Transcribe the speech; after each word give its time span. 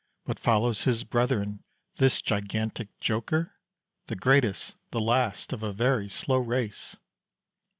But 0.25 0.39
follows 0.39 0.85
his 0.85 1.03
brethren 1.03 1.63
this 1.97 2.23
gigantic 2.23 2.87
joker? 2.99 3.53
The 4.07 4.15
greatest 4.15 4.75
the 4.89 4.99
last 4.99 5.53
of 5.53 5.61
a 5.61 5.71
very 5.71 6.09
slow 6.09 6.39
race. 6.39 6.95